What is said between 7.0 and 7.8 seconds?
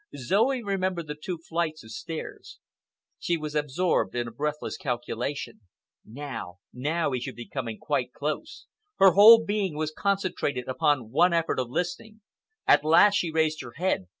he should be coming